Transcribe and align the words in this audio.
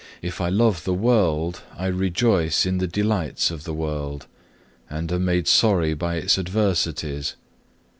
If 0.23 0.41
I 0.41 0.49
love 0.49 0.83
the 0.83 0.95
world, 0.95 1.61
I 1.77 1.85
rejoice 1.85 2.65
in 2.65 2.79
the 2.79 2.87
delights 2.87 3.51
of 3.51 3.65
the 3.65 3.73
world, 3.75 4.25
and 4.89 5.11
am 5.11 5.25
made 5.25 5.47
sorry 5.47 5.93
by 5.93 6.15
its 6.15 6.39
adversities. 6.39 7.35